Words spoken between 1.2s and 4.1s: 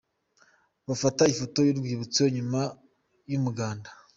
ifoto y' u rwibutso nyuma y'umuganda.